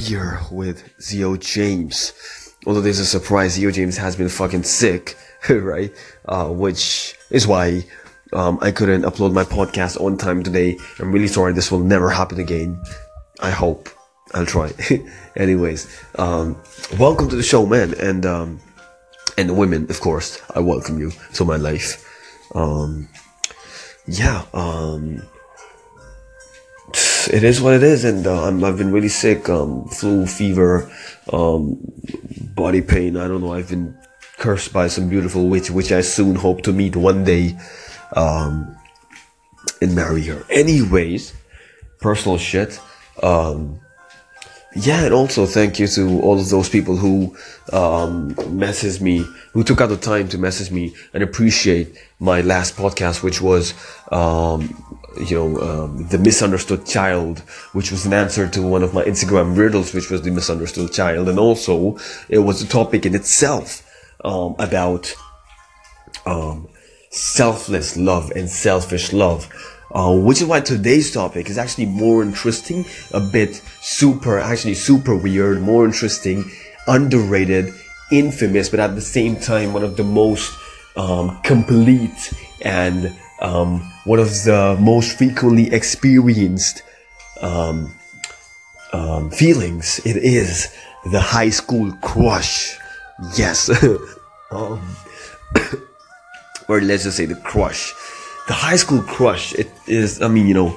beer 0.00 0.40
with 0.50 0.88
Zio 1.00 1.36
James. 1.36 2.12
Although 2.66 2.80
there's 2.80 2.98
a 2.98 3.06
surprise, 3.06 3.52
Zio 3.52 3.70
James 3.70 3.96
has 3.96 4.16
been 4.16 4.28
fucking 4.28 4.62
sick, 4.62 5.16
right? 5.48 5.92
Uh, 6.26 6.48
which 6.48 7.16
is 7.30 7.46
why 7.46 7.84
um, 8.32 8.58
I 8.62 8.70
couldn't 8.70 9.02
upload 9.02 9.32
my 9.32 9.44
podcast 9.44 10.00
on 10.00 10.16
time 10.16 10.42
today. 10.42 10.78
I'm 10.98 11.12
really 11.12 11.28
sorry. 11.28 11.52
This 11.52 11.70
will 11.70 11.80
never 11.80 12.10
happen 12.10 12.40
again. 12.40 12.80
I 13.40 13.50
hope. 13.50 13.88
I'll 14.32 14.46
try. 14.46 14.72
Anyways, 15.36 15.88
um, 16.16 16.56
welcome 16.98 17.28
to 17.30 17.36
the 17.36 17.42
show, 17.42 17.66
man, 17.66 17.94
and 17.94 18.24
um, 18.24 18.60
and 19.36 19.56
women, 19.56 19.90
of 19.90 20.00
course. 20.00 20.40
I 20.54 20.60
welcome 20.60 21.00
you 21.00 21.10
to 21.34 21.44
my 21.44 21.56
life. 21.56 22.06
Um, 22.54 23.08
yeah. 24.06 24.44
It 27.32 27.44
is 27.44 27.62
what 27.62 27.74
it 27.74 27.84
is, 27.84 28.02
and 28.04 28.26
uh, 28.26 28.42
i 28.42 28.66
have 28.66 28.76
been 28.76 28.90
really 28.90 29.08
sick. 29.08 29.48
Um, 29.48 29.86
flu, 29.86 30.26
fever, 30.26 30.90
um, 31.32 31.78
body 32.56 32.82
pain. 32.82 33.16
I 33.16 33.28
don't 33.28 33.40
know. 33.40 33.52
I've 33.52 33.68
been 33.68 33.96
cursed 34.38 34.72
by 34.72 34.88
some 34.88 35.08
beautiful 35.08 35.48
witch, 35.48 35.70
which 35.70 35.92
I 35.92 36.00
soon 36.00 36.34
hope 36.34 36.62
to 36.62 36.72
meet 36.72 36.96
one 36.96 37.22
day, 37.22 37.56
um, 38.16 38.76
and 39.80 39.94
marry 39.94 40.24
her. 40.24 40.44
Anyways, 40.50 41.32
personal 42.00 42.36
shit. 42.36 42.80
Um, 43.22 43.78
yeah, 44.76 45.04
and 45.04 45.12
also 45.12 45.46
thank 45.46 45.80
you 45.80 45.88
to 45.88 46.20
all 46.20 46.38
of 46.38 46.48
those 46.48 46.68
people 46.68 46.96
who 46.96 47.36
um, 47.72 48.34
messaged 48.34 49.00
me, 49.00 49.26
who 49.52 49.64
took 49.64 49.80
out 49.80 49.88
the 49.88 49.96
time 49.96 50.28
to 50.28 50.38
message 50.38 50.70
me 50.70 50.94
and 51.12 51.24
appreciate 51.24 51.96
my 52.20 52.40
last 52.40 52.76
podcast, 52.76 53.22
which 53.22 53.40
was, 53.40 53.74
um, 54.12 55.02
you 55.28 55.36
know, 55.36 55.60
um, 55.60 56.06
the 56.08 56.18
misunderstood 56.18 56.86
child, 56.86 57.40
which 57.72 57.90
was 57.90 58.06
an 58.06 58.12
answer 58.12 58.48
to 58.48 58.62
one 58.62 58.84
of 58.84 58.94
my 58.94 59.02
Instagram 59.02 59.56
riddles, 59.56 59.92
which 59.92 60.08
was 60.08 60.22
the 60.22 60.30
misunderstood 60.30 60.92
child, 60.92 61.28
and 61.28 61.38
also 61.38 61.98
it 62.28 62.38
was 62.38 62.62
a 62.62 62.68
topic 62.68 63.04
in 63.04 63.14
itself 63.16 63.84
um, 64.24 64.54
about 64.60 65.12
um, 66.26 66.68
selfless 67.10 67.96
love 67.96 68.30
and 68.36 68.48
selfish 68.48 69.12
love 69.12 69.48
uh, 69.92 70.16
which 70.16 70.40
is 70.40 70.46
why 70.46 70.60
today's 70.60 71.10
topic 71.10 71.50
is 71.50 71.58
actually 71.58 71.86
more 71.86 72.22
interesting, 72.22 72.84
a 73.12 73.20
bit 73.20 73.60
super, 73.80 74.38
actually 74.38 74.74
super 74.74 75.16
weird, 75.16 75.60
more 75.60 75.84
interesting, 75.84 76.50
underrated, 76.86 77.74
infamous, 78.12 78.68
but 78.68 78.80
at 78.80 78.94
the 78.94 79.00
same 79.00 79.36
time, 79.36 79.72
one 79.72 79.82
of 79.82 79.96
the 79.96 80.04
most 80.04 80.56
um, 80.96 81.40
complete 81.42 82.32
and 82.62 83.14
um, 83.40 83.80
one 84.04 84.18
of 84.18 84.28
the 84.44 84.76
most 84.80 85.16
frequently 85.18 85.72
experienced 85.72 86.82
um, 87.40 87.94
um 88.92 89.30
feelings. 89.30 90.00
It 90.04 90.16
is 90.16 90.74
the 91.10 91.20
high 91.20 91.50
school 91.50 91.92
crush. 92.02 92.76
Yes. 93.36 93.70
Um, 94.52 94.96
or 96.66 96.80
let's 96.80 97.04
just 97.04 97.16
say 97.16 97.24
the 97.24 97.36
crush 97.36 97.94
the 98.50 98.58
high 98.68 98.74
school 98.74 99.00
crush 99.02 99.54
it 99.54 99.70
is 99.86 100.20
i 100.20 100.26
mean 100.26 100.46
you 100.50 100.54
know 100.54 100.76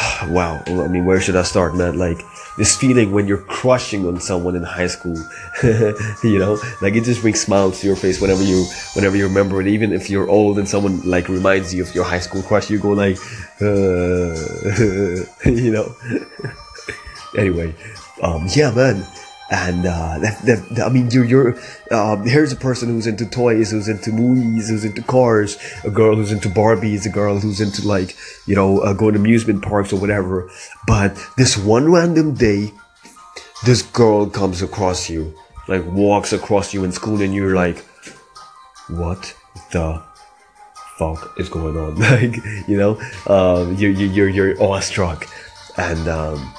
wow. 0.28 0.62
I 0.66 0.88
mean 0.88 1.04
where 1.04 1.20
should 1.20 1.36
i 1.36 1.42
start 1.42 1.74
man? 1.74 1.98
Like 1.98 2.20
this 2.58 2.76
feeling 2.76 3.12
when 3.12 3.26
you're 3.26 3.44
crushing 3.58 4.06
on 4.06 4.20
someone 4.20 4.56
in 4.56 4.62
high 4.62 4.86
school 4.86 5.16
you 5.62 6.38
know? 6.38 6.58
Like 6.80 6.94
it 6.94 7.04
just 7.04 7.22
brings 7.22 7.40
smiles 7.40 7.80
to 7.80 7.86
your 7.86 7.96
face 7.96 8.20
whenever 8.20 8.42
you 8.42 8.64
whenever 8.94 9.16
you 9.16 9.26
remember 9.26 9.60
it. 9.60 9.66
Even 9.66 9.92
if 9.92 10.10
you're 10.10 10.28
old 10.28 10.58
and 10.58 10.68
someone 10.68 11.00
like 11.02 11.28
reminds 11.28 11.74
you 11.74 11.82
of 11.82 11.94
your 11.94 12.04
high 12.04 12.20
school 12.20 12.42
crush 12.42 12.70
you 12.70 12.78
go 12.78 12.90
like 12.90 13.18
uh, 13.60 14.34
you 15.50 15.70
know? 15.70 15.94
Anyway 17.38 17.72
um 18.22 18.48
yeah 18.56 18.72
man 18.72 19.06
and 19.50 19.84
uh, 19.84 20.18
that, 20.20 20.38
that, 20.42 20.82
I 20.84 20.88
mean, 20.88 21.10
you're, 21.10 21.24
you're 21.24 21.60
um, 21.90 22.24
here's 22.24 22.52
a 22.52 22.56
person 22.56 22.88
who's 22.88 23.08
into 23.08 23.26
toys, 23.26 23.72
who's 23.72 23.88
into 23.88 24.12
movies, 24.12 24.68
who's 24.68 24.84
into 24.84 25.02
cars, 25.02 25.58
a 25.82 25.90
girl 25.90 26.14
who's 26.14 26.30
into 26.30 26.48
Barbies, 26.48 27.04
a 27.04 27.08
girl 27.08 27.40
who's 27.40 27.60
into 27.60 27.86
like, 27.86 28.16
you 28.46 28.54
know, 28.54 28.78
uh, 28.78 28.92
going 28.92 29.14
to 29.14 29.18
amusement 29.18 29.62
parks 29.62 29.92
or 29.92 30.00
whatever. 30.00 30.48
But 30.86 31.20
this 31.36 31.58
one 31.58 31.90
random 31.90 32.34
day, 32.34 32.72
this 33.64 33.82
girl 33.82 34.30
comes 34.30 34.62
across 34.62 35.10
you, 35.10 35.34
like 35.66 35.84
walks 35.84 36.32
across 36.32 36.72
you 36.72 36.84
in 36.84 36.92
school, 36.92 37.20
and 37.20 37.34
you're 37.34 37.56
like, 37.56 37.84
what 38.88 39.34
the 39.72 40.00
fuck 40.96 41.34
is 41.40 41.48
going 41.48 41.76
on? 41.76 41.98
like, 41.98 42.36
you 42.68 42.76
know, 42.76 43.00
um, 43.26 43.74
you're, 43.74 43.90
you're, 43.90 44.28
you're 44.28 44.62
awestruck. 44.62 45.26
And, 45.76 46.06
um, 46.06 46.54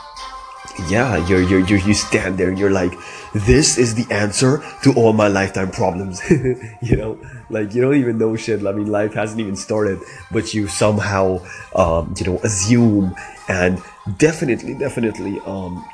yeah, 0.89 1.25
you're, 1.27 1.41
you're, 1.41 1.59
you're, 1.61 1.79
you 1.79 1.93
stand 1.93 2.37
there 2.37 2.49
and 2.49 2.57
you're 2.57 2.71
like, 2.71 2.93
this 3.33 3.77
is 3.77 3.95
the 3.95 4.11
answer 4.13 4.63
to 4.83 4.93
all 4.93 5.13
my 5.13 5.27
lifetime 5.27 5.71
problems. 5.71 6.21
you 6.81 6.97
know, 6.97 7.19
like 7.49 7.73
you 7.73 7.81
don't 7.81 7.95
even 7.95 8.17
know 8.17 8.35
shit. 8.35 8.65
I 8.65 8.71
mean, 8.71 8.87
life 8.87 9.13
hasn't 9.13 9.39
even 9.39 9.55
started, 9.55 9.99
but 10.31 10.53
you 10.53 10.67
somehow, 10.67 11.39
um, 11.75 12.13
you 12.17 12.25
know, 12.25 12.37
assume 12.39 13.15
and 13.47 13.81
definitely, 14.17 14.73
definitely, 14.73 15.39
um, 15.45 15.85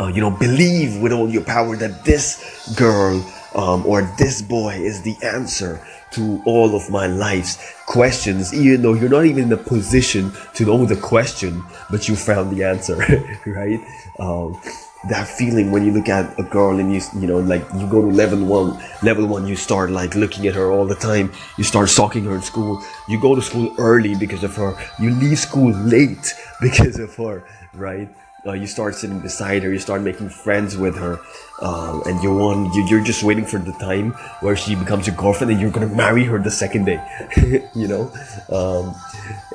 uh, 0.00 0.10
you 0.14 0.20
know, 0.20 0.30
believe 0.30 1.00
with 1.00 1.12
all 1.12 1.28
your 1.28 1.44
power 1.44 1.76
that 1.76 2.04
this 2.04 2.74
girl 2.76 3.24
um, 3.54 3.84
or 3.86 4.02
this 4.18 4.42
boy 4.42 4.74
is 4.74 5.02
the 5.02 5.16
answer 5.22 5.84
to 6.12 6.42
all 6.44 6.74
of 6.74 6.90
my 6.90 7.06
life's 7.06 7.58
questions, 7.86 8.54
even 8.54 8.82
though 8.82 8.94
you're 8.94 9.08
not 9.08 9.26
even 9.26 9.44
in 9.44 9.52
a 9.52 9.56
position 9.56 10.32
to 10.54 10.64
know 10.64 10.84
the 10.84 10.96
question, 10.96 11.62
but 11.90 12.08
you 12.08 12.16
found 12.16 12.56
the 12.56 12.64
answer, 12.64 12.96
right? 13.46 13.80
Um, 14.18 14.60
that 15.08 15.28
feeling 15.28 15.70
when 15.70 15.84
you 15.84 15.92
look 15.92 16.08
at 16.08 16.38
a 16.40 16.42
girl 16.42 16.78
and 16.78 16.92
you 16.92 17.00
you 17.20 17.28
know 17.28 17.38
like 17.38 17.64
you 17.76 17.86
go 17.86 18.02
to 18.02 18.08
level 18.08 18.44
one 18.44 18.82
level 19.02 19.26
one 19.26 19.46
you 19.46 19.54
start 19.54 19.90
like 19.90 20.16
looking 20.16 20.46
at 20.48 20.54
her 20.54 20.72
all 20.72 20.86
the 20.86 20.96
time. 20.96 21.32
You 21.56 21.64
start 21.64 21.88
stalking 21.88 22.24
her 22.24 22.34
in 22.34 22.42
school. 22.42 22.82
You 23.08 23.20
go 23.20 23.34
to 23.36 23.42
school 23.42 23.74
early 23.78 24.16
because 24.16 24.42
of 24.42 24.56
her. 24.56 24.76
You 24.98 25.10
leave 25.10 25.38
school 25.38 25.72
late 25.72 26.34
because 26.60 26.98
of 26.98 27.14
her 27.14 27.44
right 27.74 28.08
uh, 28.46 28.52
you 28.52 28.66
start 28.66 28.94
sitting 28.94 29.20
beside 29.20 29.62
her, 29.62 29.72
you 29.72 29.78
start 29.78 30.02
making 30.02 30.28
friends 30.28 30.76
with 30.76 30.96
her, 30.96 31.18
uh, 31.60 32.00
and 32.06 32.22
you 32.22 32.34
want 32.34 32.72
you, 32.74 32.86
you're 32.88 33.02
just 33.02 33.22
waiting 33.22 33.44
for 33.44 33.58
the 33.58 33.72
time 33.72 34.12
where 34.40 34.56
she 34.56 34.74
becomes 34.74 35.06
your 35.06 35.16
girlfriend 35.16 35.50
and 35.50 35.60
you're 35.60 35.70
gonna 35.70 35.88
marry 35.88 36.24
her 36.24 36.38
the 36.38 36.50
second 36.50 36.84
day, 36.84 37.02
you 37.74 37.88
know, 37.88 38.12
um, 38.50 38.94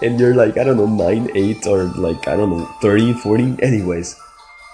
and 0.01 0.19
you're 0.19 0.35
like 0.35 0.57
I 0.57 0.63
don't 0.63 0.77
know 0.77 0.85
nine, 0.85 1.29
eight, 1.35 1.65
or 1.65 1.83
like 1.83 2.27
I 2.27 2.35
don't 2.35 2.49
know 2.49 2.65
30, 2.81 3.13
40. 3.13 3.63
Anyways, 3.63 4.19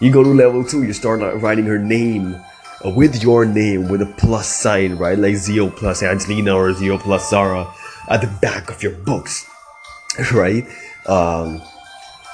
you 0.01 0.11
go 0.11 0.23
to 0.23 0.29
level 0.29 0.63
two, 0.63 0.83
you 0.83 0.93
start 0.93 1.21
writing 1.41 1.65
her 1.65 1.79
name 1.79 2.41
uh, 2.83 2.89
with 2.89 3.21
your 3.21 3.45
name 3.45 3.89
with 3.89 4.01
a 4.01 4.13
plus 4.17 4.47
sign, 4.47 4.95
right, 4.95 5.19
like 5.19 5.35
Zio 5.35 5.69
plus 5.69 6.01
Angelina 6.01 6.55
or 6.55 6.73
Zio 6.73 6.97
plus 6.97 7.29
Zara 7.29 7.71
at 8.09 8.21
the 8.21 8.37
back 8.41 8.71
of 8.71 8.81
your 8.81 8.93
books, 8.93 9.45
right. 10.33 10.65
Um, 11.05 11.61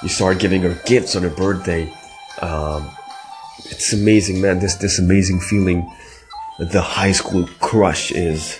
you 0.05 0.09
start 0.09 0.37
giving 0.37 0.61
her 0.61 0.79
gifts 0.85 1.15
on 1.15 1.23
her 1.23 1.31
birthday. 1.31 1.91
Um, 2.39 2.91
it's 3.57 3.91
amazing, 3.91 4.39
man. 4.39 4.59
This 4.59 4.75
this 4.75 4.99
amazing 4.99 5.39
feeling. 5.39 5.91
The 6.59 6.79
high 6.79 7.11
school 7.11 7.49
crush 7.59 8.11
is 8.11 8.59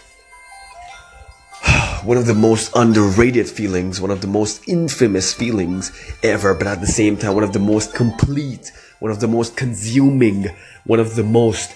one 2.03 2.17
of 2.17 2.25
the 2.25 2.33
most 2.33 2.71
underrated 2.75 3.47
feelings, 3.47 4.01
one 4.01 4.09
of 4.09 4.21
the 4.21 4.27
most 4.27 4.67
infamous 4.67 5.35
feelings 5.35 5.91
ever, 6.23 6.55
but 6.55 6.65
at 6.65 6.81
the 6.81 6.87
same 6.87 7.15
time, 7.15 7.35
one 7.35 7.43
of 7.43 7.53
the 7.53 7.59
most 7.59 7.93
complete, 7.93 8.71
one 8.97 9.11
of 9.11 9.19
the 9.19 9.27
most 9.27 9.55
consuming, 9.55 10.47
one 10.85 10.99
of 10.99 11.15
the 11.15 11.23
most 11.23 11.75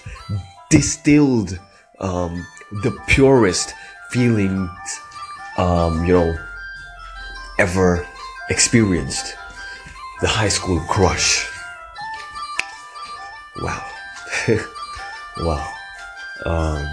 distilled, 0.68 1.60
um, 2.00 2.44
the 2.82 2.90
purest 3.06 3.72
feelings, 4.10 4.68
um, 5.58 6.04
you 6.04 6.12
know, 6.12 6.36
ever 7.60 8.04
experienced 8.48 9.36
the 10.20 10.28
high 10.28 10.48
school 10.48 10.80
crush. 10.80 11.48
Wow. 13.62 13.90
wow. 15.38 15.72
Um, 16.46 16.86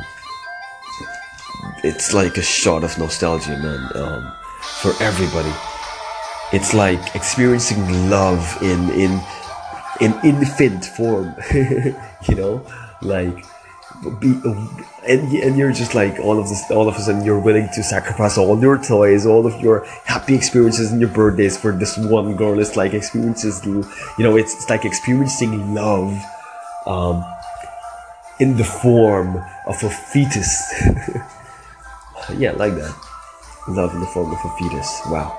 it's 1.84 2.14
like 2.14 2.38
a 2.38 2.42
shot 2.42 2.84
of 2.84 2.98
nostalgia, 2.98 3.58
man, 3.58 3.90
um, 3.96 4.34
for 4.82 4.94
everybody. 5.02 5.54
It's 6.54 6.74
like 6.74 7.16
experiencing 7.16 8.10
love 8.10 8.58
in 8.62 8.90
in 8.92 9.22
in 10.00 10.14
infant 10.24 10.86
form, 10.86 11.36
you 11.54 12.36
know, 12.36 12.66
like 13.02 13.46
be, 14.20 14.40
and 15.08 15.32
and 15.34 15.58
you're 15.58 15.72
just 15.72 15.96
like 15.96 16.20
all 16.20 16.40
of 16.40 16.48
this, 16.50 16.70
all 16.70 16.88
of 16.88 16.96
a 16.96 17.00
sudden 17.00 17.24
you're 17.24 17.40
willing 17.40 17.70
to 17.74 17.84
sacrifice 17.84 18.38
all 18.38 18.60
your 18.60 18.78
toys, 18.78 19.26
all 19.26 19.46
of 19.46 19.60
your 19.62 19.86
happy 20.06 20.36
experiences 20.36 20.92
and 20.92 21.02
your 21.02 21.10
birthdays 21.10 21.58
for 21.58 21.72
this 21.72 21.98
one 21.98 22.36
girl. 22.36 22.60
It's 22.60 22.76
like 22.76 22.94
experiences, 22.94 23.66
you 23.66 23.84
know, 24.20 24.38
it's, 24.38 24.54
it's 24.56 24.70
like 24.70 24.86
experiencing 24.86 25.74
love, 25.74 26.18
um, 26.86 27.24
in 28.40 28.58
the 28.58 28.64
form 28.64 29.44
of 29.66 29.84
a 29.84 29.90
fetus. 29.90 30.72
yeah, 32.36 32.52
like 32.52 32.76
that. 32.76 32.96
Love 33.68 33.94
in 33.94 34.00
the 34.00 34.08
form 34.08 34.32
of 34.32 34.40
a 34.44 34.50
fetus. 34.58 35.02
Wow. 35.08 35.38